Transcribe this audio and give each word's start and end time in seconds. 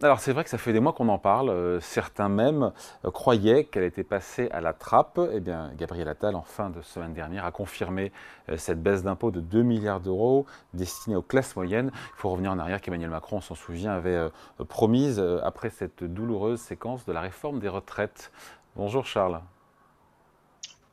Alors 0.00 0.20
c'est 0.20 0.32
vrai 0.32 0.44
que 0.44 0.50
ça 0.50 0.58
fait 0.58 0.72
des 0.72 0.78
mois 0.78 0.92
qu'on 0.92 1.08
en 1.08 1.18
parle. 1.18 1.50
Euh, 1.50 1.80
certains 1.80 2.28
même 2.28 2.70
euh, 3.04 3.10
croyaient 3.10 3.64
qu'elle 3.64 3.82
était 3.82 4.04
passée 4.04 4.48
à 4.52 4.60
la 4.60 4.72
trappe. 4.72 5.18
Eh 5.32 5.40
bien, 5.40 5.72
Gabriel 5.76 6.06
Attal, 6.06 6.36
en 6.36 6.42
fin 6.42 6.70
de 6.70 6.80
semaine 6.82 7.14
dernière, 7.14 7.44
a 7.44 7.50
confirmé 7.50 8.12
euh, 8.48 8.56
cette 8.56 8.80
baisse 8.80 9.02
d'impôt 9.02 9.32
de 9.32 9.40
2 9.40 9.62
milliards 9.62 9.98
d'euros 9.98 10.46
destinée 10.72 11.16
aux 11.16 11.22
classes 11.22 11.56
moyennes. 11.56 11.90
Il 11.92 12.20
faut 12.20 12.30
revenir 12.30 12.52
en 12.52 12.60
arrière 12.60 12.80
qu'Emmanuel 12.80 13.10
Macron, 13.10 13.38
on 13.38 13.40
s'en 13.40 13.56
souvient, 13.56 13.90
avait 13.90 14.28
promise 14.68 15.20
après 15.42 15.70
cette 15.70 16.04
douloureuse 16.04 16.60
séquence 16.60 17.04
de 17.04 17.12
la 17.12 17.20
réforme 17.20 17.58
des 17.58 17.68
retraites. 17.68 18.30
Bonjour 18.76 19.04
Charles. 19.04 19.40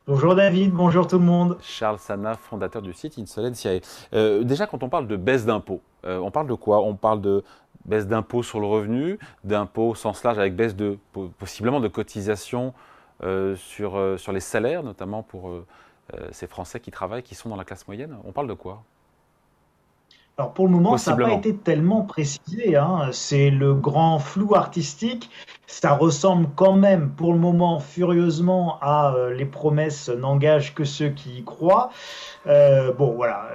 Bonjour 0.08 0.36
David, 0.36 0.72
bonjour 0.72 1.08
tout 1.08 1.18
le 1.18 1.26
monde. 1.26 1.58
Charles 1.62 2.00
Sana, 2.00 2.36
fondateur 2.36 2.82
du 2.82 2.94
site 2.94 3.18
Insolentiae. 3.20 3.82
déjà, 4.12 4.68
quand 4.68 4.84
on 4.84 4.90
parle 4.90 5.08
de 5.08 5.16
baisse 5.16 5.46
d'impôt, 5.46 5.82
on 6.04 6.32
parle 6.32 6.48
de 6.48 6.54
quoi? 6.54 6.82
On 6.82 6.96
parle 6.96 7.22
de 7.22 7.44
baisse 7.86 8.08
d'impôt 8.08 8.44
sur 8.44 8.60
le 8.60 8.68
revenu, 8.68 9.20
d'impôt 9.44 9.96
sans 9.96 10.24
large 10.24 10.40
avec 10.40 10.56
baisse 10.56 10.76
de 10.76 10.98
possiblement 11.38 11.80
de 11.80 11.88
cotisation 11.88 12.74
euh, 13.24 13.56
sur, 13.56 13.96
euh, 13.96 14.18
sur 14.18 14.34
les 14.34 14.42
salaires, 14.42 14.84
notamment 14.84 15.24
pour 15.24 15.50
euh, 15.50 15.66
ces 16.32 16.48
Français 16.48 16.82
qui 16.82 16.92
travaillent, 16.92 17.24
qui 17.24 17.34
sont 17.34 17.48
dans 17.48 17.56
la 17.56 17.64
classe 17.64 17.88
moyenne. 17.88 18.18
On 18.26 18.34
parle 18.34 18.48
de 18.48 18.54
quoi? 18.54 18.84
Alors 20.38 20.54
pour 20.54 20.66
le 20.66 20.72
moment, 20.72 20.98
ça 20.98 21.16
n'a 21.16 21.24
pas 21.24 21.32
été 21.32 21.56
tellement 21.56 22.02
précisé. 22.02 22.76
Hein. 22.76 23.08
C'est 23.14 23.50
le 23.50 23.74
grand 23.74 24.20
flou 24.20 24.54
artistique. 24.54 25.30
Ça 25.66 25.94
ressemble 25.94 26.50
quand 26.58 26.74
même 26.74 27.10
pour 27.12 27.32
le 27.32 27.40
moment 27.40 27.80
furieusement 27.80 28.80
à 28.82 29.16
les 29.34 29.46
promesses 29.46 30.10
n'engagent 30.10 30.76
que 30.76 30.84
ceux 30.84 31.08
qui 31.08 31.38
y 31.38 31.44
croient. 31.46 31.90
bon 32.46 33.14
voilà. 33.16 33.48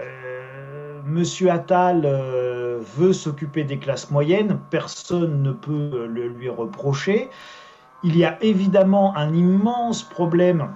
Monsieur 1.04 1.50
Attal 1.50 2.06
veut 2.80 3.12
s'occuper 3.12 3.64
des 3.64 3.78
classes 3.78 4.10
moyennes, 4.10 4.58
personne 4.70 5.42
ne 5.42 5.52
peut 5.52 6.06
le 6.06 6.28
lui 6.28 6.48
reprocher. 6.48 7.28
Il 8.02 8.16
y 8.16 8.24
a 8.24 8.42
évidemment 8.42 9.16
un 9.16 9.34
immense 9.34 10.02
problème 10.02 10.70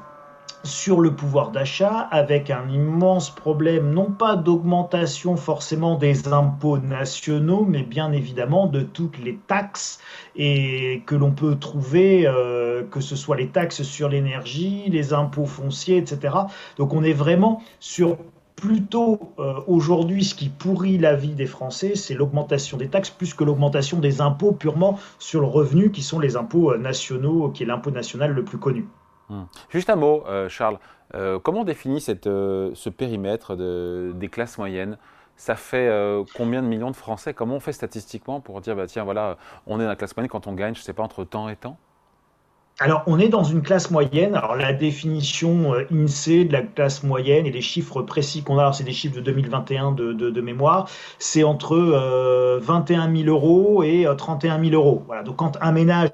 sur 0.64 1.02
le 1.02 1.14
pouvoir 1.14 1.50
d'achat 1.50 2.08
avec 2.10 2.50
un 2.50 2.68
immense 2.70 3.30
problème 3.30 3.90
non 3.90 4.10
pas 4.10 4.34
d'augmentation 4.34 5.36
forcément 5.36 5.96
des 5.96 6.28
impôts 6.28 6.78
nationaux 6.78 7.66
mais 7.68 7.82
bien 7.82 8.12
évidemment 8.12 8.66
de 8.66 8.80
toutes 8.80 9.18
les 9.18 9.36
taxes 9.46 10.00
et 10.36 11.02
que 11.06 11.14
l'on 11.14 11.32
peut 11.32 11.56
trouver 11.56 12.26
euh, 12.26 12.82
que 12.90 13.00
ce 13.00 13.14
soit 13.14 13.36
les 13.36 13.48
taxes 13.48 13.82
sur 13.82 14.08
l'énergie, 14.08 14.84
les 14.88 15.12
impôts 15.12 15.46
fonciers, 15.46 15.98
etc. 15.98 16.34
Donc 16.78 16.94
on 16.94 17.04
est 17.04 17.12
vraiment 17.12 17.62
sur 17.78 18.16
plutôt 18.56 19.34
euh, 19.38 19.60
aujourd'hui 19.66 20.24
ce 20.24 20.34
qui 20.34 20.48
pourrit 20.48 20.98
la 20.98 21.14
vie 21.14 21.34
des 21.34 21.46
Français, 21.46 21.94
c'est 21.94 22.14
l'augmentation 22.14 22.76
des 22.76 22.88
taxes 22.88 23.10
plus 23.10 23.34
que 23.34 23.44
l'augmentation 23.44 23.98
des 23.98 24.20
impôts 24.20 24.52
purement 24.52 24.98
sur 25.18 25.40
le 25.40 25.46
revenu, 25.46 25.90
qui 25.90 26.02
sont 26.02 26.20
les 26.20 26.36
impôts 26.36 26.72
euh, 26.72 26.78
nationaux, 26.78 27.50
qui 27.50 27.64
est 27.64 27.66
l'impôt 27.66 27.90
national 27.90 28.32
le 28.32 28.44
plus 28.44 28.58
connu. 28.58 28.86
Hmm. 29.28 29.44
Juste 29.70 29.90
un 29.90 29.96
mot, 29.96 30.24
euh, 30.26 30.48
Charles. 30.48 30.78
comment 31.42 31.60
on 31.60 31.64
définit 31.64 32.00
ce 32.00 32.88
périmètre 32.88 33.56
des 33.56 34.28
classes 34.28 34.58
moyennes? 34.58 34.98
Ça 35.36 35.56
fait 35.56 35.90
combien 36.36 36.62
de 36.62 36.68
millions 36.68 36.90
de 36.90 36.96
Français? 36.96 37.34
Comment 37.34 37.56
on 37.56 37.60
fait 37.60 37.72
statistiquement 37.72 38.40
pour 38.40 38.60
dire, 38.60 38.76
bah, 38.76 38.86
tiens, 38.86 39.04
voilà, 39.04 39.36
on 39.66 39.80
est 39.80 39.82
dans 39.82 39.88
la 39.88 39.96
classe 39.96 40.16
moyenne 40.16 40.30
quand 40.30 40.46
on 40.46 40.52
gagne, 40.52 40.74
je 40.74 40.80
ne 40.80 40.84
sais 40.84 40.92
pas, 40.92 41.02
entre 41.02 41.24
temps 41.24 41.48
et 41.48 41.56
temps? 41.56 41.76
Alors, 42.80 43.04
on 43.06 43.20
est 43.20 43.28
dans 43.28 43.44
une 43.44 43.62
classe 43.62 43.92
moyenne. 43.92 44.34
Alors, 44.34 44.56
la 44.56 44.72
définition 44.72 45.74
euh, 45.74 45.86
INSEE 45.92 46.44
de 46.44 46.52
la 46.52 46.62
classe 46.62 47.04
moyenne 47.04 47.46
et 47.46 47.52
les 47.52 47.60
chiffres 47.60 48.02
précis 48.02 48.42
qu'on 48.42 48.58
a, 48.58 48.72
c'est 48.72 48.82
des 48.82 48.92
chiffres 48.92 49.14
de 49.14 49.20
2021 49.20 49.92
de, 49.92 50.40
mémoire, 50.40 50.90
c'est 51.20 51.44
entre 51.44 51.76
21 51.76 53.08
euh, 53.08 53.16
000 53.16 53.28
euros 53.28 53.84
et 53.84 54.06
31 54.18 54.58
euh, 54.58 54.70
000 54.70 54.74
euros. 54.74 55.04
Voilà. 55.06 55.22
Donc, 55.22 55.36
quand 55.36 55.56
un 55.60 55.70
ménage 55.70 56.10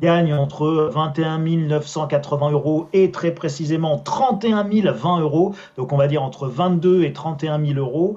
gagne 0.00 0.34
entre 0.34 0.90
21 0.92 1.38
980 1.38 2.50
euros 2.50 2.88
et 2.92 3.10
très 3.10 3.32
précisément 3.32 3.98
31 3.98 4.64
020 4.64 5.20
euros, 5.20 5.54
donc 5.76 5.92
on 5.92 5.96
va 5.96 6.06
dire 6.08 6.22
entre 6.22 6.48
22 6.48 7.04
et 7.04 7.12
31 7.12 7.64
000 7.64 7.78
euros 7.78 8.16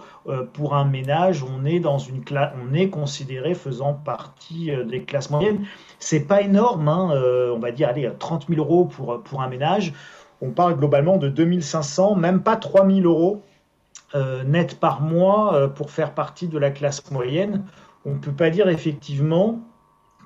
pour 0.53 0.75
un 0.75 0.85
ménage, 0.85 1.43
on 1.43 1.65
est 1.65 1.79
dans 1.79 1.97
une 1.97 2.23
classe, 2.23 2.53
on 2.67 2.73
est 2.73 2.89
considéré 2.89 3.53
faisant 3.53 3.93
partie 3.93 4.71
des 4.89 5.03
classes 5.03 5.29
moyennes. 5.29 5.65
C'est 5.99 6.27
pas 6.27 6.41
énorme, 6.41 6.87
hein, 6.87 7.11
euh, 7.13 7.53
on 7.55 7.59
va 7.59 7.71
dire 7.71 7.89
allez, 7.89 8.09
30 8.17 8.47
000 8.47 8.61
euros 8.61 8.85
pour, 8.85 9.21
pour 9.23 9.41
un 9.41 9.47
ménage. 9.47 9.93
On 10.41 10.51
parle 10.51 10.77
globalement 10.77 11.17
de 11.17 11.29
2500, 11.29 12.15
même 12.15 12.41
pas 12.43 12.55
3000 12.55 13.05
euros 13.05 13.41
euh, 14.15 14.43
net 14.43 14.79
par 14.79 15.01
mois 15.01 15.55
euh, 15.55 15.67
pour 15.67 15.91
faire 15.91 16.13
partie 16.13 16.47
de 16.47 16.57
la 16.57 16.69
classe 16.69 17.09
moyenne. 17.11 17.65
On 18.05 18.13
ne 18.13 18.19
peut 18.19 18.31
pas 18.31 18.49
dire 18.49 18.69
effectivement 18.69 19.59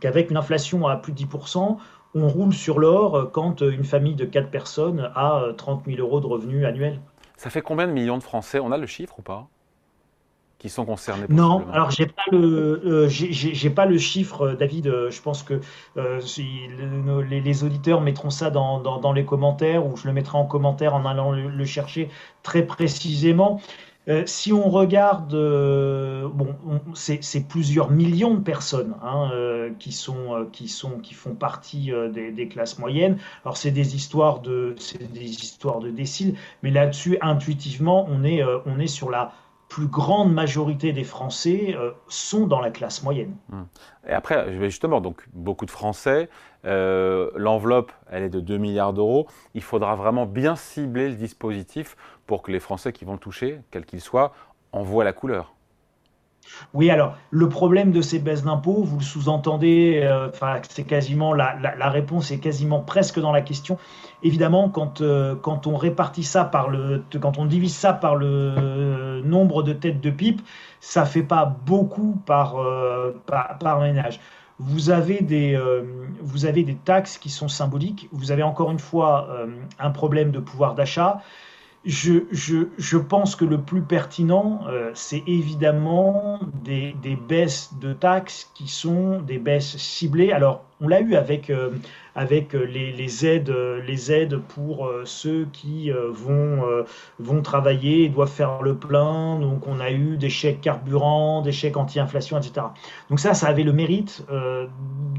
qu'avec 0.01 0.29
une 0.29 0.37
inflation 0.37 0.85
à 0.87 0.97
plus 0.97 1.13
de 1.13 1.19
10%, 1.19 1.77
on 2.13 2.27
roule 2.27 2.53
sur 2.53 2.79
l'or 2.79 3.31
quand 3.31 3.61
une 3.61 3.85
famille 3.85 4.15
de 4.15 4.25
4 4.25 4.49
personnes 4.49 5.09
a 5.15 5.45
30 5.55 5.85
000 5.85 5.99
euros 5.99 6.19
de 6.19 6.25
revenus 6.25 6.65
annuels. 6.65 6.99
Ça 7.41 7.49
fait 7.49 7.63
combien 7.63 7.87
de 7.87 7.91
millions 7.91 8.19
de 8.19 8.23
Français? 8.23 8.59
On 8.59 8.71
a 8.71 8.77
le 8.77 8.85
chiffre 8.85 9.17
ou 9.17 9.23
pas? 9.23 9.47
Qui 10.59 10.69
sont 10.69 10.85
concernés 10.85 11.25
Non, 11.27 11.65
alors 11.73 11.89
j'ai 11.89 12.05
pas 12.05 12.21
le 12.31 12.83
euh, 12.85 13.09
j'ai 13.09 13.69
pas 13.71 13.87
le 13.87 13.97
chiffre, 13.97 14.49
euh, 14.49 14.55
David. 14.55 14.85
Euh, 14.85 15.09
je 15.09 15.19
pense 15.19 15.41
que 15.41 15.59
les, 15.95 17.63
auditeurs 17.63 17.99
mettront 17.99 18.29
ça 18.29 18.51
dans, 18.51 18.79
dans, 18.79 19.11
les 19.11 19.25
commentaires 19.25 19.87
ou 19.87 19.97
je 19.97 20.05
le 20.05 20.13
mettrai 20.13 20.37
en 20.37 20.45
commentaire 20.45 20.93
en 20.93 21.03
allant 21.03 21.31
le, 21.31 21.65
chercher 21.65 22.09
très 22.43 22.61
précisément. 22.61 23.59
Si 24.25 24.53
on 24.53 24.69
regarde, 24.69 25.31
bon, 25.31 26.55
c'est 26.93 27.47
plusieurs 27.47 27.91
millions 27.91 28.33
de 28.35 28.39
personnes 28.39 28.95
hein, 29.03 29.29
qui 29.79 29.91
sont 29.91 30.47
qui 30.51 30.67
sont 30.67 30.99
qui 30.99 31.13
font 31.13 31.35
partie 31.35 31.91
des, 32.13 32.47
classes 32.47 32.79
moyennes. 32.79 33.17
Alors 33.45 33.57
c'est 33.57 33.71
des 33.71 33.95
histoires 33.95 34.39
de 34.39 34.75
des 35.13 35.29
histoires 35.29 35.79
de 35.79 35.89
déciles, 35.89 36.35
mais 36.63 36.71
là-dessus 36.71 37.17
intuitivement 37.21 38.07
on 38.09 38.23
est 38.23 38.43
on 38.65 38.79
est 38.79 38.87
sur 38.87 39.09
la 39.09 39.33
plus 39.71 39.87
grande 39.87 40.33
majorité 40.33 40.91
des 40.91 41.05
Français 41.05 41.73
euh, 41.77 41.91
sont 42.09 42.45
dans 42.45 42.59
la 42.59 42.71
classe 42.71 43.03
moyenne. 43.03 43.37
Hum. 43.53 43.67
Et 44.05 44.11
après, 44.11 44.59
justement, 44.59 44.99
donc 44.99 45.25
beaucoup 45.31 45.65
de 45.65 45.71
Français, 45.71 46.29
euh, 46.65 47.31
l'enveloppe, 47.37 47.93
elle 48.11 48.23
est 48.23 48.29
de 48.29 48.41
2 48.41 48.57
milliards 48.57 48.91
d'euros. 48.91 49.27
Il 49.53 49.63
faudra 49.63 49.95
vraiment 49.95 50.25
bien 50.25 50.57
cibler 50.57 51.07
le 51.07 51.15
dispositif 51.15 51.95
pour 52.27 52.41
que 52.41 52.51
les 52.51 52.59
Français 52.59 52.91
qui 52.91 53.05
vont 53.05 53.13
le 53.13 53.19
toucher, 53.19 53.61
quels 53.71 53.85
qu'ils 53.85 54.01
soient, 54.01 54.33
en 54.73 54.83
voient 54.83 55.05
la 55.05 55.13
couleur. 55.13 55.53
Oui, 56.73 56.89
alors 56.89 57.17
le 57.29 57.49
problème 57.49 57.91
de 57.91 58.01
ces 58.01 58.19
baisses 58.19 58.43
d'impôts, 58.43 58.83
vous 58.83 58.97
le 58.97 59.03
sous-entendez, 59.03 60.01
euh, 60.03 60.29
c'est 60.69 60.83
quasiment 60.83 61.33
la, 61.33 61.89
réponse 61.89 62.31
est 62.31 62.39
quasiment 62.39 62.79
presque 62.79 63.19
dans 63.19 63.31
la 63.31 63.41
question. 63.41 63.77
Évidemment, 64.23 64.69
quand, 64.69 65.01
euh, 65.01 65.35
quand 65.35 65.67
on 65.67 65.75
répartit 65.75 66.23
ça 66.23 66.45
par 66.45 66.69
le, 66.69 67.03
quand 67.19 67.37
on 67.37 67.45
divise 67.45 67.75
ça 67.75 67.93
par 67.93 68.15
le 68.15 69.21
nombre 69.23 69.63
de 69.63 69.73
têtes 69.73 70.01
de 70.01 70.09
pipe, 70.09 70.41
ça 70.79 71.05
fait 71.05 71.23
pas 71.23 71.45
beaucoup 71.45 72.21
par, 72.25 72.57
euh, 72.59 73.15
par, 73.27 73.79
ménage. 73.79 74.19
Vous 74.59 74.91
avez, 74.91 75.21
des, 75.21 75.59
vous 76.21 76.45
avez 76.45 76.63
des 76.63 76.75
taxes 76.75 77.17
qui 77.17 77.31
sont 77.31 77.47
symboliques. 77.47 78.07
Vous 78.11 78.31
avez 78.31 78.43
encore 78.43 78.69
une 78.69 78.77
fois 78.77 79.27
un 79.79 79.89
problème 79.89 80.29
de 80.29 80.39
pouvoir 80.39 80.75
d'achat 80.75 81.21
je, 81.83 82.97
pense 82.97 83.35
que 83.35 83.45
le 83.45 83.59
plus 83.59 83.81
pertinent, 83.81 84.61
euh, 84.67 84.91
c'est 84.93 85.23
évidemment 85.25 86.39
des, 86.63 86.93
baisses 87.27 87.71
de 87.81 87.93
taxes 87.93 88.51
qui 88.53 88.67
sont 88.67 89.19
des 89.21 89.39
baisses 89.39 89.77
ciblées. 89.77 90.31
Alors, 90.31 90.63
on 90.79 90.87
l'a 90.87 91.01
eu 91.01 91.15
avec, 91.15 91.49
euh, 91.49 91.71
les, 92.15 93.25
aides, 93.25 94.37
pour 94.49 94.85
euh, 94.85 95.01
ceux 95.05 95.47
qui 95.51 95.91
vont, 95.91 97.41
travailler 97.41 98.03
et 98.03 98.09
doivent 98.09 98.31
faire 98.31 98.61
le 98.61 98.75
plein. 98.75 99.39
Donc, 99.39 99.65
on 99.65 99.79
a 99.79 99.91
eu 99.91 100.17
des 100.17 100.29
chèques 100.29 100.61
carburant, 100.61 101.41
des 101.41 101.51
chèques 101.51 101.77
anti-inflation, 101.77 102.37
etc. 102.37 102.67
Donc, 103.09 103.19
ça, 103.19 103.33
ça 103.33 103.47
avait 103.47 103.63
le 103.63 103.73
mérite 103.73 104.23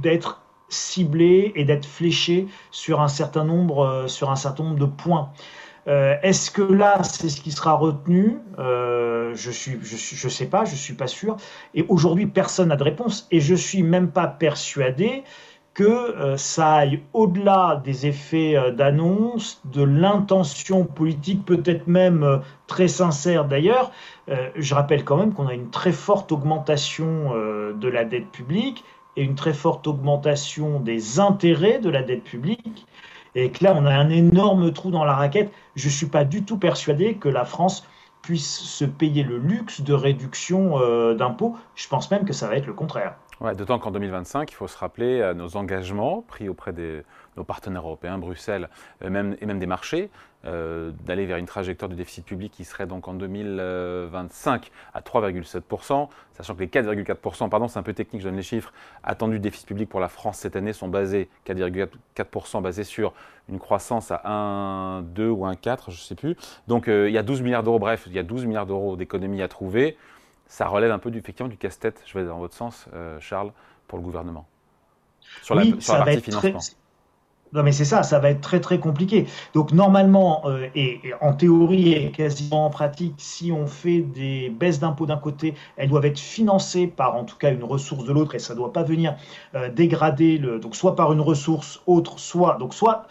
d'être 0.00 0.42
ciblé 0.68 1.52
et 1.56 1.64
d'être 1.64 1.84
fléché 1.84 2.46
sur 2.70 3.00
un 3.00 3.08
certain 3.08 3.44
nombre 3.44 4.06
de 4.06 4.86
points. 4.86 5.32
Euh, 5.88 6.16
est-ce 6.22 6.50
que 6.50 6.62
là, 6.62 7.02
c'est 7.02 7.28
ce 7.28 7.40
qui 7.40 7.50
sera 7.52 7.74
retenu? 7.74 8.38
Euh, 8.58 9.32
Je 9.34 9.50
suis, 9.50 9.78
je 9.82 10.28
sais 10.28 10.46
pas, 10.46 10.64
je 10.64 10.76
suis 10.76 10.94
pas 10.94 11.06
sûr. 11.06 11.36
Et 11.74 11.84
aujourd'hui, 11.88 12.26
personne 12.26 12.68
n'a 12.68 12.76
de 12.76 12.84
réponse. 12.84 13.26
Et 13.30 13.40
je 13.40 13.54
suis 13.54 13.82
même 13.82 14.10
pas 14.10 14.26
persuadé 14.26 15.24
que 15.74 15.84
euh, 15.84 16.36
ça 16.36 16.74
aille 16.74 17.00
au-delà 17.14 17.80
des 17.82 18.06
effets 18.06 18.72
d'annonce, 18.72 19.62
de 19.64 19.82
l'intention 19.82 20.84
politique, 20.84 21.44
peut-être 21.46 21.86
même 21.86 22.42
très 22.66 22.88
sincère 22.88 23.46
d'ailleurs. 23.46 23.90
je 24.28 24.74
rappelle 24.74 25.04
quand 25.04 25.16
même 25.16 25.32
qu'on 25.32 25.46
a 25.46 25.54
une 25.54 25.70
très 25.70 25.92
forte 25.92 26.30
augmentation 26.30 27.32
de 27.74 27.88
la 27.88 28.04
dette 28.04 28.30
publique 28.30 28.84
et 29.16 29.22
une 29.22 29.34
très 29.34 29.52
forte 29.54 29.86
augmentation 29.86 30.80
des 30.80 31.20
intérêts 31.20 31.78
de 31.78 31.90
la 31.90 32.02
dette 32.02 32.24
publique 32.24 32.86
et 33.34 33.50
que 33.50 33.64
là, 33.64 33.74
on 33.76 33.86
a 33.86 33.94
un 33.94 34.10
énorme 34.10 34.72
trou 34.72 34.90
dans 34.90 35.04
la 35.04 35.14
raquette. 35.14 35.52
Je 35.74 35.86
ne 35.86 35.92
suis 35.92 36.06
pas 36.06 36.24
du 36.24 36.44
tout 36.44 36.58
persuadé 36.58 37.14
que 37.14 37.28
la 37.28 37.44
France 37.44 37.86
puisse 38.22 38.60
se 38.60 38.84
payer 38.84 39.24
le 39.24 39.38
luxe 39.38 39.80
de 39.80 39.94
réduction 39.94 40.78
euh, 40.78 41.14
d'impôts. 41.14 41.56
Je 41.74 41.88
pense 41.88 42.10
même 42.10 42.24
que 42.24 42.32
ça 42.32 42.48
va 42.48 42.56
être 42.56 42.66
le 42.66 42.74
contraire. 42.74 43.16
D'autant 43.56 43.80
qu'en 43.80 43.90
2025, 43.90 44.52
il 44.52 44.54
faut 44.54 44.68
se 44.68 44.78
rappeler 44.78 45.32
nos 45.34 45.56
engagements 45.56 46.22
pris 46.22 46.48
auprès 46.48 46.72
de 46.72 47.02
nos 47.36 47.44
partenaires 47.44 47.82
européens, 47.82 48.18
Bruxelles 48.18 48.68
et 49.04 49.10
même, 49.10 49.36
et 49.40 49.46
même 49.46 49.58
des 49.58 49.66
marchés, 49.66 50.10
euh, 50.44 50.90
d'aller 51.04 51.24
vers 51.24 51.36
une 51.36 51.46
trajectoire 51.46 51.88
de 51.88 51.94
déficit 51.94 52.24
public 52.24 52.52
qui 52.52 52.64
serait 52.64 52.86
donc 52.86 53.06
en 53.08 53.14
2025 53.14 54.70
à 54.92 55.00
3,7%, 55.00 56.08
sachant 56.32 56.54
que 56.54 56.60
les 56.60 56.66
4,4%, 56.66 57.48
pardon, 57.48 57.68
c'est 57.68 57.78
un 57.78 57.82
peu 57.82 57.94
technique, 57.94 58.22
je 58.22 58.28
donne 58.28 58.36
les 58.36 58.42
chiffres, 58.42 58.72
attendus 59.04 59.38
de 59.38 59.42
déficit 59.44 59.68
public 59.68 59.88
pour 59.88 60.00
la 60.00 60.08
France 60.08 60.38
cette 60.38 60.56
année 60.56 60.72
sont 60.72 60.88
basés, 60.88 61.28
4,4% 61.46 62.60
basés 62.60 62.84
sur 62.84 63.14
une 63.48 63.58
croissance 63.58 64.10
à 64.10 64.20
1, 64.28 65.02
2 65.02 65.28
ou 65.28 65.46
1,4, 65.46 65.84
je 65.86 65.90
ne 65.90 65.96
sais 65.96 66.14
plus. 66.14 66.36
Donc 66.66 66.88
euh, 66.88 67.08
il 67.08 67.12
y 67.12 67.18
a 67.18 67.22
12 67.22 67.42
milliards 67.42 67.62
d'euros, 67.62 67.78
bref, 67.78 68.04
il 68.06 68.12
y 68.12 68.18
a 68.18 68.22
12 68.22 68.46
milliards 68.46 68.66
d'euros 68.66 68.96
d'économies 68.96 69.42
à 69.42 69.48
trouver. 69.48 69.96
Ça 70.46 70.66
relève 70.66 70.90
un 70.90 70.98
peu 70.98 71.10
du, 71.10 71.18
effectivement 71.18 71.48
du 71.48 71.56
casse-tête, 71.56 72.02
je 72.04 72.18
vais 72.18 72.26
dans 72.26 72.38
votre 72.38 72.54
sens, 72.54 72.86
euh, 72.94 73.18
Charles, 73.20 73.52
pour 73.88 73.96
le 73.96 74.04
gouvernement. 74.04 74.46
Sur 75.42 75.54
la, 75.54 75.64
sur 75.80 75.94
la 75.94 76.04
partie 76.04 76.20
financement. 76.20 76.60
Non, 77.52 77.62
mais 77.62 77.72
c'est 77.72 77.84
ça, 77.84 78.02
ça 78.02 78.18
va 78.18 78.30
être 78.30 78.40
très 78.40 78.60
très 78.60 78.78
compliqué. 78.78 79.26
Donc 79.52 79.72
normalement, 79.72 80.42
euh, 80.46 80.68
et, 80.74 81.00
en 81.20 81.34
théorie 81.34 81.92
et 81.92 82.10
quasiment 82.10 82.66
en 82.66 82.70
pratique, 82.70 83.14
si 83.18 83.52
on 83.52 83.66
fait 83.66 84.00
des 84.00 84.48
baisses 84.48 84.80
d'impôts 84.80 85.04
d'un 85.06 85.18
côté, 85.18 85.54
elles 85.76 85.90
doivent 85.90 86.06
être 86.06 86.18
financées 86.18 86.86
par 86.86 87.14
en 87.16 87.24
tout 87.24 87.36
cas 87.36 87.52
une 87.52 87.64
ressource 87.64 88.04
de 88.04 88.12
l'autre, 88.12 88.34
et 88.34 88.38
ça 88.38 88.54
ne 88.54 88.58
doit 88.58 88.72
pas 88.72 88.82
venir 88.84 89.16
euh, 89.54 89.68
dégrader 89.70 90.38
le. 90.38 90.58
Donc 90.58 90.74
soit 90.76 90.96
par 90.96 91.12
une 91.12 91.20
ressource 91.20 91.82
autre, 91.86 92.18
soit 92.18 92.56
donc 92.58 92.72
soit 92.72 93.06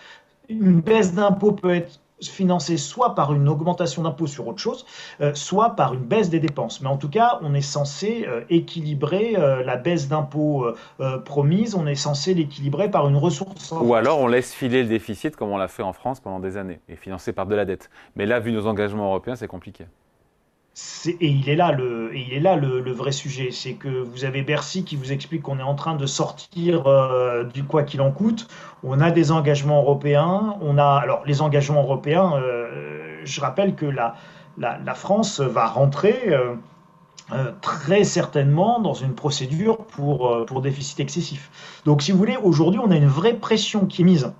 une 0.49 0.81
baisse 0.81 1.13
d'impôts 1.13 1.53
peut 1.53 1.73
être 1.75 1.99
financé 2.29 2.77
soit 2.77 3.15
par 3.15 3.33
une 3.33 3.47
augmentation 3.49 4.03
d'impôts 4.03 4.27
sur 4.27 4.47
autre 4.47 4.59
chose, 4.59 4.85
euh, 5.21 5.33
soit 5.33 5.71
par 5.71 5.93
une 5.93 6.01
baisse 6.01 6.29
des 6.29 6.39
dépenses. 6.39 6.81
Mais 6.81 6.89
en 6.89 6.97
tout 6.97 7.09
cas, 7.09 7.39
on 7.41 7.53
est 7.53 7.61
censé 7.61 8.25
euh, 8.27 8.41
équilibrer 8.49 9.35
euh, 9.37 9.63
la 9.63 9.77
baisse 9.77 10.07
d'impôts 10.07 10.65
promise, 11.25 11.75
on 11.75 11.87
est 11.87 11.95
censé 11.95 12.33
l'équilibrer 12.33 12.89
par 12.89 13.07
une 13.07 13.15
ressource. 13.15 13.73
Ou 13.79 13.93
alors 13.93 14.19
on 14.19 14.27
laisse 14.27 14.53
filer 14.53 14.83
le 14.83 14.89
déficit 14.89 15.35
comme 15.35 15.49
on 15.49 15.57
l'a 15.57 15.67
fait 15.67 15.83
en 15.83 15.93
France 15.93 16.19
pendant 16.19 16.39
des 16.39 16.57
années, 16.57 16.79
et 16.89 16.95
financé 16.95 17.33
par 17.33 17.45
de 17.45 17.55
la 17.55 17.65
dette. 17.65 17.89
Mais 18.15 18.25
là, 18.25 18.39
vu 18.39 18.51
nos 18.51 18.67
engagements 18.67 19.05
européens, 19.05 19.35
c'est 19.35 19.47
compliqué 19.47 19.85
et 21.05 21.27
il 21.27 21.49
est 21.49 21.55
là 21.55 21.73
le, 21.73 22.91
vrai 22.91 23.11
sujet, 23.11 23.51
c'est 23.51 23.73
que 23.73 23.89
vous 23.89 24.23
avez 24.23 24.41
Bercy 24.41 24.85
qui 24.85 24.95
vous 24.95 25.11
explique 25.11 25.41
qu'on 25.41 25.59
est 25.59 25.63
en 25.63 25.75
train 25.75 25.95
de 25.95 26.05
sortir 26.05 26.87
euh, 26.87 27.43
du 27.43 27.63
quoi 27.63 27.83
qu'il 27.83 28.01
en 28.01 28.11
coûte. 28.11 28.47
On 28.83 29.01
a 29.01 29.11
des 29.11 29.31
engagements 29.33 29.81
européens. 29.81 30.55
On 30.61 30.77
a 30.77 30.85
alors 30.85 31.23
les 31.25 31.41
engagements 31.41 31.83
européens. 31.83 32.33
Euh, 32.35 33.19
je 33.25 33.41
rappelle 33.41 33.75
que 33.75 33.85
la, 33.85 34.15
la, 34.57 34.93
France 34.93 35.41
va 35.41 35.67
rentrer. 35.67 36.29
Euh, 36.29 36.55
très 37.61 38.03
certainement 38.03 38.81
dans 38.81 38.93
une 38.93 39.15
procédure 39.15 39.77
pour, 39.77 40.45
pour 40.45 40.61
déficit 40.61 40.99
excessif. 40.99 41.49
Donc 41.85 42.01
si 42.01 42.11
vous 42.11 42.17
voulez, 42.17 42.35
aujourd'hui 42.35 42.81
on 42.83 42.91
a 42.91 42.95
une 42.97 43.07
vraie 43.07 43.35
pression 43.35 43.85
qui 43.85 44.01
est 44.01 44.05
mise 44.05 44.33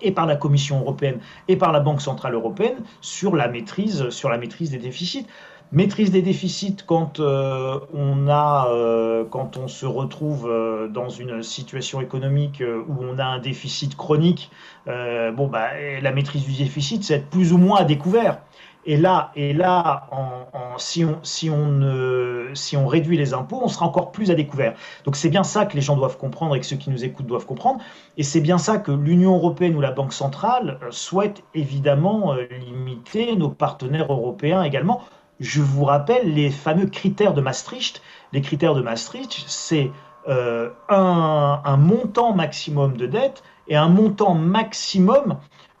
et 0.00 0.12
par 0.12 0.26
la 0.26 0.36
Commission 0.36 0.80
européenne 0.80 1.20
et 1.48 1.56
par 1.56 1.72
la 1.72 1.80
Banque 1.80 2.00
centrale 2.00 2.32
européenne 2.32 2.84
sur 3.02 3.36
la 3.36 3.48
maîtrise, 3.48 4.08
sur 4.10 4.30
la 4.30 4.38
maîtrise 4.38 4.70
des 4.70 4.78
déficits. 4.78 5.26
Maîtrise 5.72 6.10
des 6.10 6.20
déficits 6.20 6.76
quand 6.86 7.18
euh, 7.18 7.80
on 7.94 8.28
a, 8.28 8.68
euh, 8.68 9.24
quand 9.24 9.56
on 9.56 9.68
se 9.68 9.86
retrouve 9.86 10.46
euh, 10.46 10.86
dans 10.86 11.08
une 11.08 11.42
situation 11.42 12.02
économique 12.02 12.62
où 12.62 13.02
on 13.02 13.18
a 13.18 13.24
un 13.24 13.38
déficit 13.38 13.96
chronique. 13.96 14.50
bon, 14.86 15.46
bah, 15.46 15.68
la 16.02 16.12
maîtrise 16.12 16.44
du 16.44 16.52
déficit, 16.62 17.04
c'est 17.04 17.14
être 17.14 17.30
plus 17.30 17.54
ou 17.54 17.58
moins 17.58 17.78
à 17.78 17.84
découvert. 17.84 18.42
Et 18.84 18.98
là, 18.98 19.30
et 19.34 19.54
là, 19.54 20.08
en, 20.10 20.76
si, 20.76 21.06
on, 21.06 21.20
si, 21.22 21.48
on 21.48 22.50
si 22.52 22.76
on 22.76 22.86
réduit 22.86 23.16
les 23.16 23.32
impôts, 23.32 23.60
on 23.62 23.68
sera 23.68 23.86
encore 23.86 24.12
plus 24.12 24.30
à 24.30 24.34
découvert. 24.34 24.74
Donc 25.06 25.16
c'est 25.16 25.30
bien 25.30 25.44
ça 25.44 25.64
que 25.64 25.74
les 25.74 25.80
gens 25.80 25.96
doivent 25.96 26.18
comprendre 26.18 26.54
et 26.54 26.60
que 26.60 26.66
ceux 26.66 26.76
qui 26.76 26.90
nous 26.90 27.02
écoutent 27.02 27.26
doivent 27.26 27.46
comprendre. 27.46 27.80
Et 28.18 28.24
c'est 28.24 28.40
bien 28.40 28.58
ça 28.58 28.76
que 28.76 28.92
l'Union 28.92 29.36
européenne 29.36 29.74
ou 29.76 29.80
la 29.80 29.92
Banque 29.92 30.12
centrale 30.12 30.78
souhaitent 30.90 31.44
évidemment 31.54 32.34
limiter 32.34 33.36
nos 33.36 33.48
partenaires 33.48 34.12
européens 34.12 34.64
également 34.64 35.00
je 35.40 35.60
vous 35.60 35.84
rappelle 35.84 36.34
les 36.34 36.50
fameux 36.50 36.86
critères 36.86 37.34
de 37.34 37.40
Maastricht. 37.40 38.02
Les 38.32 38.40
critères 38.40 38.74
de 38.74 38.80
Maastricht, 38.80 39.44
c'est 39.46 39.90
euh, 40.28 40.70
un, 40.88 41.76
montant 41.76 42.32
maximum 42.32 42.96
de 42.96 43.06
dette 43.06 43.42
et 43.66 43.76
un 43.76 43.88
montant 43.88 44.34
maximum 44.34 45.38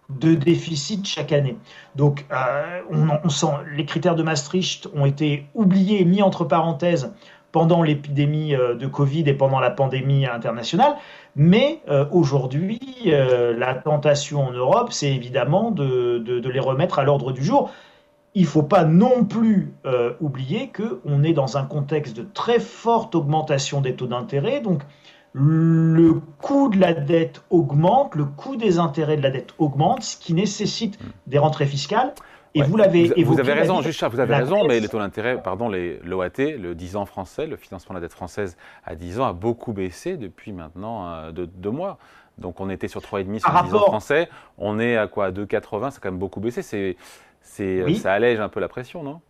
de 0.08 0.34
déficit 0.34 1.06
chaque 1.06 1.32
année. 1.32 1.56
Donc, 1.94 2.26
euh, 2.32 2.80
on, 2.90 3.28
sent 3.28 3.46
les 3.76 3.84
critères 3.84 4.16
de 4.16 4.22
Maastricht 4.22 4.88
ont 4.94 5.06
été 5.06 5.46
oubliés, 5.54 6.04
mis 6.04 6.22
entre 6.22 6.44
parenthèses 6.44 7.14
pendant 7.52 7.82
l'épidémie 7.82 8.54
euh, 8.54 8.74
de 8.74 8.86
Covid 8.86 9.28
et 9.28 9.34
pendant 9.34 9.60
la 9.60 9.70
pandémie 9.70 10.26
internationale. 10.26 10.96
Mais 11.36 11.80
aujourd'hui, 12.10 12.78
la 13.06 13.74
tentation 13.74 14.48
en 14.48 14.50
Europe, 14.50 14.92
c'est 14.92 15.14
évidemment 15.14 15.70
de 15.70 16.46
les 16.46 16.60
remettre 16.60 16.98
à 16.98 17.04
l'ordre 17.04 17.32
du 17.32 17.42
jour 17.42 17.70
il 18.34 18.42
ne 18.42 18.46
faut 18.46 18.62
pas 18.62 18.84
non 18.84 19.24
plus 19.24 19.72
euh, 19.84 20.14
oublier 20.20 20.70
qu'on 20.72 21.22
est 21.22 21.34
dans 21.34 21.56
un 21.56 21.64
contexte 21.64 22.16
de 22.16 22.22
très 22.22 22.60
forte 22.60 23.14
augmentation 23.14 23.80
des 23.80 23.94
taux 23.94 24.06
d'intérêt. 24.06 24.60
Donc, 24.60 24.82
le 25.34 26.20
coût 26.40 26.68
de 26.68 26.78
la 26.78 26.92
dette 26.92 27.42
augmente, 27.50 28.14
le 28.14 28.24
coût 28.24 28.56
des 28.56 28.78
intérêts 28.78 29.16
de 29.16 29.22
la 29.22 29.30
dette 29.30 29.54
augmente, 29.58 30.02
ce 30.02 30.16
qui 30.16 30.34
nécessite 30.34 30.98
des 31.26 31.38
rentrées 31.38 31.66
fiscales. 31.66 32.12
Et 32.54 32.62
vous 32.62 32.76
l'avez 32.76 33.08
Vous 33.24 33.40
avez 33.40 33.52
raison, 33.54 33.80
juste 33.80 34.04
vous 34.04 34.20
avez 34.20 34.34
raison, 34.34 34.66
mais 34.66 34.80
les 34.80 34.88
taux 34.88 34.98
d'intérêt, 34.98 35.40
pardon, 35.42 35.70
l'OAT, 35.70 36.38
le 36.38 36.74
10 36.74 36.96
ans 36.96 37.06
français, 37.06 37.46
le 37.46 37.56
financement 37.56 37.94
de 37.94 38.00
la 38.00 38.06
dette 38.06 38.12
française 38.12 38.56
à 38.84 38.94
10 38.94 39.20
ans 39.20 39.24
a 39.24 39.32
beaucoup 39.32 39.72
baissé 39.72 40.16
depuis 40.16 40.52
maintenant 40.52 41.08
euh, 41.08 41.32
deux, 41.32 41.70
mois. 41.70 41.98
Donc 42.38 42.60
on 42.60 42.68
était 42.68 42.88
sur 42.88 43.00
3,5 43.00 43.40
sur 43.40 43.64
10 43.64 43.74
ans 43.74 43.86
français, 43.86 44.28
on 44.58 44.78
est 44.78 44.96
à 44.96 45.06
quoi 45.06 45.26
À 45.26 45.30
2,80, 45.30 45.80
ça 45.80 45.86
a 45.86 45.90
quand 46.00 46.10
même 46.10 46.18
beaucoup 46.18 46.40
baissé. 46.40 46.60
C'est 46.62 46.96
euh, 47.60 47.94
ça 47.94 48.12
allège 48.12 48.40
un 48.40 48.48
peu 48.48 48.60
la 48.60 48.68
pression, 48.68 49.02
non? 49.02 49.20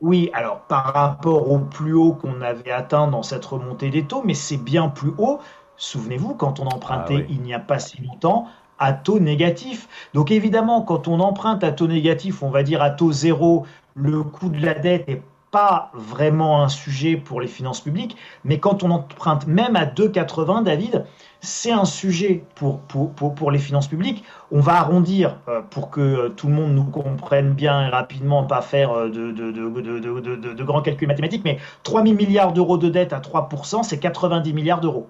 Oui, 0.00 0.30
alors 0.32 0.60
par 0.60 0.92
rapport 0.92 1.50
au 1.50 1.58
plus 1.58 1.92
haut 1.92 2.12
qu'on 2.12 2.40
avait 2.40 2.70
atteint 2.70 3.08
dans 3.08 3.22
cette 3.22 3.44
remontée 3.44 3.90
des 3.90 4.04
taux, 4.04 4.22
mais 4.24 4.34
c'est 4.34 4.56
bien 4.56 4.88
plus 4.88 5.12
haut. 5.18 5.40
Souvenez-vous, 5.76 6.34
quand 6.34 6.60
on 6.60 6.66
empruntait 6.66 7.26
ah 7.26 7.30
il 7.30 7.40
n'y 7.42 7.54
a 7.54 7.58
pas 7.58 7.78
si 7.78 8.00
longtemps, 8.02 8.46
à 8.78 8.92
taux 8.92 9.18
négatif. 9.18 9.88
Donc 10.14 10.30
évidemment, 10.30 10.82
quand 10.82 11.08
on 11.08 11.20
emprunte 11.20 11.64
à 11.64 11.72
taux 11.72 11.88
négatif, 11.88 12.42
on 12.42 12.50
va 12.50 12.62
dire 12.62 12.80
à 12.80 12.90
taux 12.90 13.12
zéro, 13.12 13.66
le 13.94 14.22
coût 14.22 14.50
de 14.50 14.64
la 14.64 14.74
dette 14.74 15.08
n'est 15.08 15.22
pas 15.50 15.90
vraiment 15.94 16.62
un 16.62 16.68
sujet 16.68 17.16
pour 17.16 17.40
les 17.40 17.46
finances 17.46 17.80
publiques. 17.80 18.16
Mais 18.44 18.58
quand 18.58 18.82
on 18.82 18.90
emprunte 18.90 19.46
même 19.46 19.76
à 19.76 19.86
2,80, 19.86 20.64
David, 20.64 21.06
c'est 21.40 21.70
un 21.70 21.84
sujet 21.84 22.44
pour, 22.54 22.80
pour, 22.80 23.12
pour, 23.12 23.50
les 23.50 23.58
finances 23.58 23.86
publiques. 23.86 24.24
On 24.50 24.60
va 24.60 24.74
arrondir 24.74 25.38
euh, 25.48 25.60
pour 25.62 25.90
que 25.90 26.00
euh, 26.00 26.28
tout 26.30 26.48
le 26.48 26.54
monde 26.54 26.72
nous 26.72 26.84
comprenne 26.84 27.52
bien 27.52 27.86
et 27.86 27.88
rapidement, 27.88 28.44
pas 28.44 28.60
faire 28.60 28.90
euh, 28.92 29.08
de, 29.08 29.30
de, 29.30 29.50
de, 29.52 30.52
de 30.54 30.64
grands 30.64 30.82
calculs 30.82 31.08
mathématiques, 31.08 31.44
mais 31.44 31.58
3 31.84 32.02
000 32.02 32.14
milliards 32.14 32.52
d'euros 32.52 32.76
de 32.76 32.88
dette 32.88 33.12
à 33.12 33.20
3%, 33.20 33.84
c'est 33.84 33.98
90 33.98 34.52
milliards 34.52 34.80
d'euros. 34.80 35.08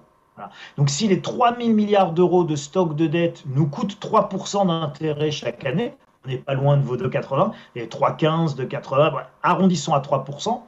Donc 0.77 0.89
si 0.89 1.07
les 1.07 1.21
3 1.21 1.57
000 1.57 1.73
milliards 1.73 2.13
d'euros 2.13 2.45
de 2.45 2.55
stock 2.55 2.95
de 2.95 3.07
dette 3.07 3.43
nous 3.47 3.67
coûtent 3.67 3.97
3% 3.99 4.67
d'intérêt 4.67 5.31
chaque 5.31 5.65
année, 5.65 5.93
on 6.25 6.29
n'est 6.29 6.37
pas 6.37 6.53
loin 6.53 6.77
de 6.77 6.83
vos 6.83 6.97
2,80, 6.97 7.51
et 7.75 7.85
3,15, 7.85 8.55
2,80, 8.57 9.23
arrondissons 9.43 9.93
à 9.93 9.99
3%. 9.99 10.61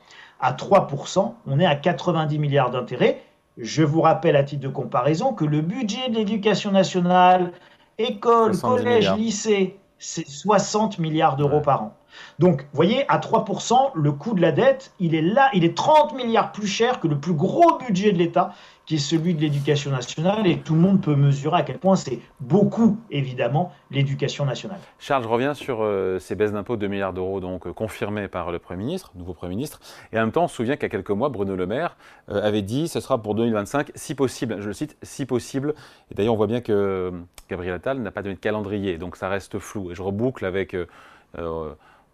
À 0.44 0.54
3%, 0.54 1.34
on 1.46 1.60
est 1.60 1.66
à 1.66 1.76
90 1.76 2.40
milliards 2.40 2.72
d'intérêts 2.72 3.22
je 3.58 3.84
vous 3.84 4.02
rappelle 4.02 4.36
à 4.36 4.44
titre 4.44 4.62
de 4.62 4.70
comparaison 4.70 5.34
que 5.34 5.46
le 5.46 5.62
budget 5.62 6.10
de 6.10 6.16
l'éducation 6.16 6.72
nationale, 6.72 7.52
école, 7.98 8.58
collège, 8.58 9.12
lycée, 9.14 9.78
c'est 10.00 10.28
60 10.28 11.00
milliards 11.00 11.36
d'euros 11.36 11.62
par 11.62 11.84
an. 11.84 11.98
Donc, 12.40 12.62
vous 12.62 12.76
voyez, 12.76 13.06
à 13.10 13.20
3%, 13.20 13.92
le 13.96 14.12
coût 14.12 14.34
de 14.34 14.42
la 14.42 14.52
dette, 14.52 14.92
il 15.00 15.16
est 15.16 15.22
là, 15.22 15.50
il 15.54 15.64
est 15.64 15.76
30 15.76 16.16
milliards 16.16 16.52
plus 16.52 16.68
cher 16.68 17.00
que 17.00 17.08
le 17.08 17.20
plus 17.20 17.34
gros 17.34 17.78
budget 17.80 18.12
de 18.12 18.18
l'État, 18.18 18.54
qui 18.86 18.96
est 18.96 19.00
celui 19.00 19.36
de 19.36 19.42
l'éducation 19.42 19.92
nationale, 19.92 20.48
et 20.48 20.60
tout 20.60 20.74
le 20.74 20.82
monde 20.82 21.02
peut 21.02 21.16
mesurer 21.16 21.60
à 21.60 21.64
quel 21.64 21.78
point 21.78 21.96
c'est 21.96 22.20
beaucoup, 22.40 22.98
évidemment, 23.10 23.72
l'éducation 23.92 24.44
nationale. 24.46 24.80
Charles, 25.00 25.24
je 25.24 25.28
reviens 25.28 25.54
sur 25.54 25.80
euh, 25.82 26.20
ces 26.20 26.36
baisses 26.36 26.52
d'impôts 26.52 26.76
de 26.76 26.82
2 26.82 26.88
milliards 26.88 27.14
d'euros, 27.14 27.40
donc 27.40 27.68
euh, 27.68 27.74
confirmées 27.74 28.28
par 28.28 28.52
le 28.52 28.60
Premier 28.60 28.84
ministre, 28.84 29.12
nouveau 29.16 29.34
Premier 29.34 29.56
ministre, 29.56 29.80
et 30.12 30.18
en 30.18 30.22
même 30.24 30.32
temps, 30.32 30.44
on 30.44 30.48
se 30.48 30.56
souvient 30.56 30.74
a 30.74 30.78
quelques 30.78 31.12
mois, 31.12 31.30
Bruno 31.30 31.56
Le 31.56 31.68
Maire 31.68 31.96
euh, 32.30 32.42
avait 32.44 32.64
dit 32.64 32.88
ce 32.88 33.00
sera 33.00 33.22
pour 33.22 33.36
2025, 33.36 33.92
si 33.96 34.16
possible, 34.16 34.58
je 34.60 34.68
le 34.68 34.74
cite, 34.74 34.98
si 35.04 35.26
possible, 35.26 35.76
et 36.10 36.16
d'ailleurs, 36.16 36.34
on 36.34 36.38
voit 36.38 36.48
bien 36.48 36.62
que 36.62 37.14
Gabriel 37.50 37.76
Attal 37.76 38.00
n'a 38.00 38.12
pas 38.12 38.24
donné 38.24 38.36
de 38.36 38.40
calendrier, 38.40 38.98
donc 38.98 39.16
ça 39.16 39.30
reste 39.30 39.60
flou, 39.60 39.92
et 39.92 39.96
je 39.96 40.02
reboucle 40.02 40.44
avec 40.44 40.76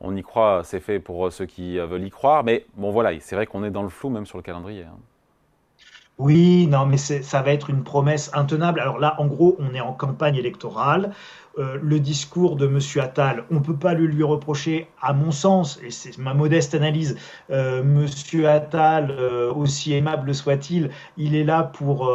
on 0.01 0.15
y 0.15 0.21
croit, 0.21 0.61
c'est 0.63 0.79
fait 0.79 0.99
pour 0.99 1.31
ceux 1.31 1.45
qui 1.45 1.77
veulent 1.77 2.03
y 2.03 2.09
croire. 2.09 2.43
Mais 2.43 2.65
bon, 2.75 2.91
voilà, 2.91 3.17
c'est 3.19 3.35
vrai 3.35 3.45
qu'on 3.45 3.63
est 3.63 3.71
dans 3.71 3.83
le 3.83 3.89
flou 3.89 4.09
même 4.09 4.25
sur 4.25 4.37
le 4.37 4.43
calendrier. 4.43 4.83
Hein. 4.83 4.97
Oui, 6.17 6.65
non, 6.65 6.88
mais 6.88 6.97
ça 6.97 7.41
va 7.43 7.51
être 7.51 7.69
une 7.69 7.83
promesse 7.83 8.31
intenable. 8.33 8.79
Alors 8.79 8.97
là, 8.97 9.15
en 9.19 9.27
gros, 9.27 9.55
on 9.59 9.75
est 9.75 9.81
en 9.81 9.93
campagne 9.93 10.36
électorale. 10.36 11.12
Euh, 11.59 11.77
le 11.81 12.00
discours 12.00 12.55
de 12.55 12.65
M. 12.65 12.79
Attal, 13.03 13.43
on 13.51 13.55
ne 13.55 13.59
peut 13.59 13.75
pas 13.75 13.93
le 13.93 14.05
lui 14.05 14.24
reprocher, 14.24 14.88
à 15.00 15.13
mon 15.13 15.29
sens, 15.29 15.79
et 15.83 15.91
c'est 15.91 16.17
ma 16.17 16.33
modeste 16.33 16.74
analyse, 16.74 17.17
euh, 17.51 17.81
M. 17.81 18.45
Attal, 18.45 19.12
euh, 19.12 19.53
aussi 19.53 19.93
aimable 19.93 20.33
soit-il, 20.33 20.89
il 21.17 21.36
est 21.36 21.43
là 21.43 21.63
pour 21.63 22.09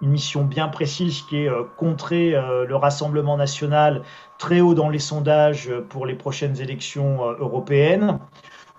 une 0.00 0.08
mission 0.08 0.44
bien 0.44 0.68
précise 0.68 1.22
qui 1.22 1.44
est 1.44 1.50
contrer 1.76 2.32
le 2.32 2.76
Rassemblement 2.76 3.36
national 3.36 4.02
très 4.38 4.60
haut 4.60 4.74
dans 4.74 4.88
les 4.88 4.98
sondages 4.98 5.70
pour 5.88 6.06
les 6.06 6.14
prochaines 6.14 6.60
élections 6.60 7.22
européennes. 7.38 8.18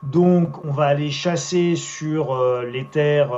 Donc, 0.04 0.64
on 0.66 0.72
va 0.72 0.86
aller 0.86 1.12
chasser 1.12 1.76
sur 1.76 2.62
les 2.64 2.86
terres 2.86 3.32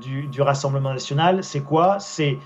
du, 0.00 0.22
du 0.22 0.40
Rassemblement 0.40 0.92
national. 0.92 1.44
C'est 1.44 1.60
quoi? 1.60 2.00
C'est 2.00 2.38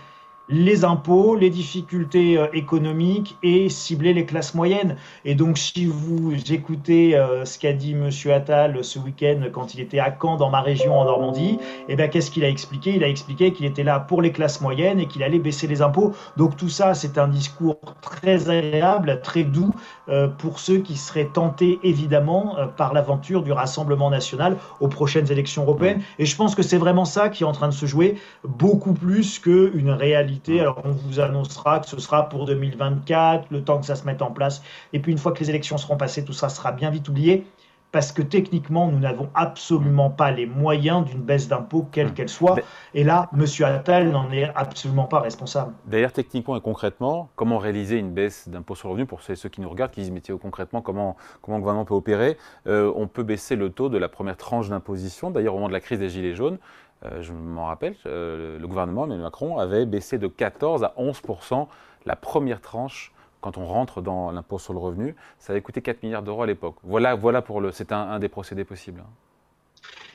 les 0.48 0.84
impôts, 0.84 1.34
les 1.34 1.50
difficultés 1.50 2.38
euh, 2.38 2.46
économiques 2.52 3.36
et 3.42 3.68
cibler 3.68 4.12
les 4.12 4.26
classes 4.26 4.54
moyennes. 4.54 4.96
Et 5.24 5.34
donc, 5.34 5.58
si 5.58 5.86
vous 5.86 6.32
écoutez 6.50 7.16
euh, 7.16 7.44
ce 7.44 7.58
qu'a 7.58 7.72
dit 7.72 7.94
Monsieur 7.94 8.32
Attal 8.32 8.84
ce 8.84 8.98
week-end 8.98 9.40
quand 9.52 9.74
il 9.74 9.80
était 9.80 9.98
à 9.98 10.16
Caen, 10.20 10.36
dans 10.36 10.50
ma 10.50 10.60
région 10.60 10.98
en 10.98 11.04
Normandie, 11.04 11.58
eh 11.88 11.96
bien, 11.96 12.08
qu'est-ce 12.08 12.30
qu'il 12.30 12.44
a 12.44 12.48
expliqué? 12.48 12.94
Il 12.94 13.04
a 13.04 13.08
expliqué 13.08 13.52
qu'il 13.52 13.66
était 13.66 13.82
là 13.82 13.98
pour 13.98 14.22
les 14.22 14.32
classes 14.32 14.60
moyennes 14.60 15.00
et 15.00 15.06
qu'il 15.06 15.22
allait 15.22 15.38
baisser 15.38 15.66
les 15.66 15.82
impôts. 15.82 16.12
Donc, 16.36 16.56
tout 16.56 16.68
ça, 16.68 16.94
c'est 16.94 17.18
un 17.18 17.28
discours 17.28 17.80
très 18.00 18.48
agréable, 18.48 19.20
très 19.22 19.42
doux 19.42 19.72
euh, 20.08 20.28
pour 20.28 20.60
ceux 20.60 20.78
qui 20.78 20.96
seraient 20.96 21.30
tentés, 21.32 21.78
évidemment, 21.82 22.56
par 22.76 22.94
l'aventure 22.94 23.42
du 23.42 23.52
Rassemblement 23.52 24.10
national 24.10 24.56
aux 24.80 24.88
prochaines 24.88 25.30
élections 25.32 25.62
européennes. 25.62 26.02
Et 26.18 26.26
je 26.26 26.36
pense 26.36 26.54
que 26.54 26.62
c'est 26.62 26.78
vraiment 26.78 27.04
ça 27.04 27.28
qui 27.28 27.42
est 27.42 27.46
en 27.46 27.52
train 27.52 27.68
de 27.68 27.74
se 27.74 27.86
jouer, 27.86 28.16
beaucoup 28.44 28.92
plus 28.92 29.38
qu'une 29.38 29.90
réalité 29.90 30.35
alors 30.60 30.80
on 30.84 30.90
vous 30.90 31.20
annoncera 31.20 31.80
que 31.80 31.86
ce 31.86 31.98
sera 32.00 32.28
pour 32.28 32.46
2024, 32.46 33.46
le 33.50 33.62
temps 33.62 33.78
que 33.78 33.86
ça 33.86 33.96
se 33.96 34.04
mette 34.04 34.22
en 34.22 34.30
place. 34.30 34.62
Et 34.92 35.00
puis 35.00 35.12
une 35.12 35.18
fois 35.18 35.32
que 35.32 35.40
les 35.40 35.50
élections 35.50 35.78
seront 35.78 35.96
passées, 35.96 36.24
tout 36.24 36.32
ça 36.32 36.48
sera 36.48 36.72
bien 36.72 36.90
vite 36.90 37.08
oublié. 37.08 37.46
Parce 37.92 38.12
que 38.12 38.20
techniquement, 38.20 38.88
nous 38.90 38.98
n'avons 38.98 39.30
absolument 39.34 40.10
pas 40.10 40.30
les 40.30 40.44
moyens 40.44 41.06
d'une 41.06 41.22
baisse 41.22 41.48
d'impôts, 41.48 41.86
quelle 41.90 42.12
qu'elle 42.12 42.28
soit. 42.28 42.56
Et 42.92 43.04
là, 43.04 43.30
M. 43.32 43.46
Attal 43.64 44.10
n'en 44.10 44.30
est 44.32 44.52
absolument 44.54 45.04
pas 45.04 45.20
responsable. 45.20 45.72
D'ailleurs, 45.86 46.12
techniquement 46.12 46.56
et 46.56 46.60
concrètement, 46.60 47.30
comment 47.36 47.58
réaliser 47.58 47.96
une 47.96 48.10
baisse 48.10 48.48
d'impôts 48.48 48.74
sur 48.74 48.88
le 48.88 48.92
revenu? 48.92 49.06
Pour 49.06 49.22
ceux 49.22 49.48
qui 49.48 49.60
nous 49.60 49.70
regardent, 49.70 49.92
qui 49.92 50.00
disent, 50.00 50.10
mais 50.10 50.20
concrètement, 50.36 50.82
comment, 50.82 51.16
comment 51.40 51.56
le 51.56 51.62
gouvernement 51.62 51.86
peut 51.86 51.94
opérer? 51.94 52.36
Euh, 52.66 52.92
On 52.94 53.06
peut 53.06 53.22
baisser 53.22 53.56
le 53.56 53.70
taux 53.70 53.88
de 53.88 53.98
la 53.98 54.08
première 54.10 54.36
tranche 54.36 54.68
d'imposition. 54.68 55.30
D'ailleurs, 55.30 55.54
au 55.54 55.58
moment 55.58 55.68
de 55.68 55.72
la 55.72 55.80
crise 55.80 56.00
des 56.00 56.10
Gilets 56.10 56.34
jaunes, 56.34 56.58
euh, 57.04 57.22
je 57.22 57.32
m'en 57.32 57.66
rappelle, 57.66 57.94
euh, 58.06 58.58
le 58.58 58.66
gouvernement, 58.66 59.04
Emmanuel 59.04 59.24
Macron, 59.24 59.58
avait 59.58 59.86
baissé 59.86 60.18
de 60.18 60.26
14 60.26 60.84
à 60.84 60.94
11% 60.98 61.66
la 62.06 62.16
première 62.16 62.60
tranche 62.60 63.12
quand 63.40 63.58
on 63.58 63.66
rentre 63.66 64.00
dans 64.00 64.30
l'impôt 64.30 64.58
sur 64.58 64.72
le 64.72 64.78
revenu. 64.78 65.14
Ça 65.38 65.52
avait 65.52 65.60
coûté 65.60 65.82
4 65.82 66.02
milliards 66.02 66.22
d'euros 66.22 66.42
à 66.42 66.46
l'époque. 66.46 66.76
Voilà, 66.82 67.14
voilà 67.14 67.42
pour 67.42 67.60
le, 67.60 67.70
c'est 67.70 67.92
un, 67.92 68.18
des 68.18 68.28
procédés 68.28 68.64
possibles. 68.64 69.00
Hein. 69.00 69.10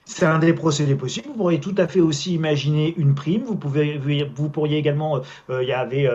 C'est 0.06 0.26
un 0.26 0.40
des 0.40 0.54
procédés 0.54 0.96
possibles. 0.96 1.28
Vous 1.28 1.36
pourriez 1.36 1.60
tout 1.60 1.76
à 1.78 1.88
fait 1.88 2.02
aussi 2.02 2.34
imaginer 2.34 2.94
une 2.98 3.14
prime. 3.14 3.44
Vous, 3.44 3.56
pouvez, 3.56 3.98
vous 4.36 4.50
pourriez 4.50 4.78
également, 4.78 5.22
euh, 5.50 5.64
il 5.64 5.70
y 5.70 5.74
avait 5.74 6.10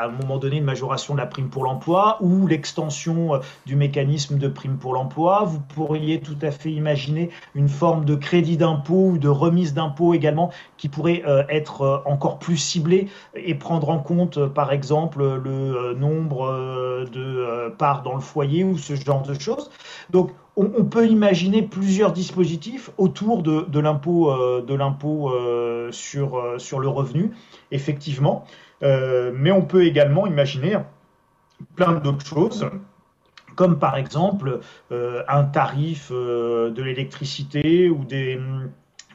à 0.00 0.06
un 0.06 0.10
moment 0.10 0.38
donné 0.38 0.56
une 0.56 0.64
majoration 0.64 1.14
de 1.14 1.20
la 1.20 1.26
prime 1.26 1.48
pour 1.48 1.64
l'emploi 1.64 2.18
ou 2.20 2.46
l'extension 2.46 3.34
euh, 3.34 3.38
du 3.66 3.76
mécanisme 3.76 4.38
de 4.38 4.48
prime 4.48 4.76
pour 4.78 4.94
l'emploi. 4.94 5.44
Vous 5.44 5.60
pourriez 5.60 6.20
tout 6.20 6.38
à 6.42 6.50
fait 6.50 6.70
imaginer 6.70 7.30
une 7.54 7.68
forme 7.68 8.04
de 8.04 8.14
crédit 8.14 8.56
d'impôt 8.56 9.10
ou 9.10 9.18
de 9.18 9.28
remise 9.28 9.74
d'impôt 9.74 10.14
également 10.14 10.50
qui 10.76 10.88
pourrait 10.88 11.22
être 11.48 12.02
encore 12.06 12.38
plus 12.38 12.56
ciblée 12.56 13.08
et 13.34 13.54
prendre 13.54 13.90
en 13.90 13.98
compte, 13.98 14.46
par 14.46 14.72
exemple, 14.72 15.22
le 15.22 15.94
nombre 15.94 17.04
de 17.12 17.68
parts 17.76 18.02
dans 18.02 18.14
le 18.14 18.20
foyer 18.20 18.64
ou 18.64 18.78
ce 18.78 18.94
genre 18.94 19.22
de 19.22 19.34
choses. 19.38 19.70
Donc, 20.08 20.30
on, 20.56 20.84
peut 20.84 21.06
imaginer 21.06 21.62
plusieurs 21.62 22.12
dispositifs 22.12 22.90
autour 22.98 23.42
de, 23.42 23.78
l'impôt 23.78 24.32
de 24.60 24.74
l'impôt 24.74 25.30
euh, 25.30 25.80
euh, 25.90 25.92
sur, 25.92 26.38
euh, 26.38 26.58
sur 26.58 26.80
le 26.80 26.88
revenu, 26.88 27.32
effectivement. 27.70 28.44
Mais 28.82 29.50
on 29.52 29.62
peut 29.62 29.84
également 29.84 30.26
imaginer 30.26 30.78
plein 31.76 31.92
d'autres 31.92 32.26
choses 32.26 32.66
comme 33.56 33.78
par 33.78 33.96
exemple 33.96 34.60
un 34.90 35.44
tarif 35.44 36.10
de 36.10 36.82
l'électricité 36.82 37.90
ou 37.90 38.04
des, 38.04 38.38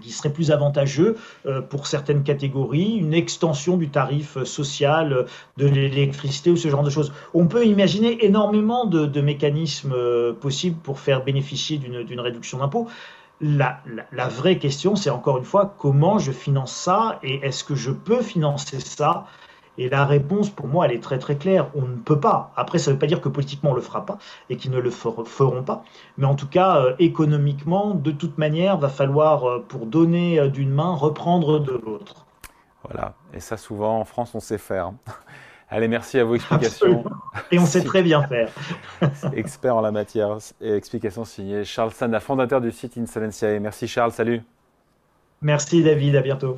qui 0.01 0.11
serait 0.11 0.31
plus 0.31 0.51
avantageux 0.51 1.15
euh, 1.45 1.61
pour 1.61 1.87
certaines 1.87 2.23
catégories, 2.23 2.97
une 2.97 3.13
extension 3.13 3.77
du 3.77 3.89
tarif 3.89 4.41
social 4.43 5.13
euh, 5.13 5.23
de 5.57 5.67
l'électricité 5.67 6.51
ou 6.51 6.57
ce 6.57 6.67
genre 6.69 6.83
de 6.83 6.89
choses. 6.89 7.13
On 7.33 7.47
peut 7.47 7.65
imaginer 7.65 8.23
énormément 8.25 8.85
de, 8.85 9.21
mécanismes 9.21 9.93
euh, 9.93 10.33
possibles 10.33 10.77
pour 10.81 10.99
faire 10.99 11.23
bénéficier 11.23 11.77
d'une 11.77 12.19
réduction 12.19 12.59
d'impôts. 12.59 12.87
La, 13.41 13.81
la, 14.11 14.27
vraie 14.27 14.59
question, 14.59 14.95
c'est 14.95 15.09
encore 15.09 15.37
une 15.37 15.43
fois 15.43 15.75
comment 15.77 16.19
je 16.19 16.31
finance 16.31 16.73
ça 16.73 17.19
et 17.21 17.45
est-ce 17.45 17.63
que 17.63 17.75
je 17.75 17.91
peux 17.91 18.21
financer 18.21 18.79
ça 18.79 19.25
et 19.77 19.89
la 19.89 20.05
réponse, 20.05 20.49
pour 20.49 20.67
moi, 20.67 20.85
elle 20.85 20.93
est 20.93 21.03
très 21.03 21.19
très 21.19 21.35
claire. 21.35 21.67
On 21.75 21.81
ne 21.81 21.95
peut 21.95 22.19
pas. 22.19 22.51
Après, 22.55 22.77
ça 22.77 22.91
ne 22.91 22.95
veut 22.95 22.99
pas 22.99 23.07
dire 23.07 23.21
que 23.21 23.29
politiquement, 23.29 23.71
on 23.71 23.73
ne 23.73 23.79
le 23.79 23.83
fera 23.83 24.05
pas 24.05 24.17
et 24.49 24.57
qu'ils 24.57 24.71
ne 24.71 24.79
le 24.79 24.89
feront 24.89 25.63
pas. 25.63 25.83
Mais 26.17 26.25
en 26.25 26.35
tout 26.35 26.47
cas, 26.47 26.77
euh, 26.77 26.95
économiquement, 26.99 27.93
de 27.93 28.11
toute 28.11 28.37
manière, 28.37 28.77
va 28.77 28.89
falloir, 28.89 29.45
euh, 29.45 29.65
pour 29.67 29.85
donner 29.85 30.39
euh, 30.39 30.47
d'une 30.47 30.71
main, 30.71 30.95
reprendre 30.95 31.59
de 31.59 31.73
l'autre. 31.73 32.25
Voilà. 32.83 33.13
Et 33.33 33.39
ça, 33.39 33.57
souvent, 33.57 33.99
en 33.99 34.05
France, 34.05 34.33
on 34.33 34.39
sait 34.39 34.57
faire. 34.57 34.91
Allez, 35.69 35.87
merci 35.87 36.19
à 36.19 36.23
vos 36.23 36.35
explications. 36.35 37.03
Et 37.51 37.57
on 37.57 37.65
sait 37.65 37.83
très 37.83 38.03
bien 38.03 38.21
faire. 38.27 38.49
Expert 39.33 39.75
en 39.75 39.81
la 39.81 39.91
matière. 39.91 40.37
Et 40.61 40.73
explication 40.73 41.25
signée 41.25 41.65
Charles 41.65 41.91
Sana, 41.91 42.19
fondateur 42.19 42.61
du 42.61 42.71
site 42.71 42.97
Insolentiae. 42.97 43.59
Merci 43.59 43.87
Charles, 43.87 44.11
salut. 44.11 44.43
Merci 45.41 45.83
David, 45.83 46.15
à 46.15 46.21
bientôt. 46.21 46.57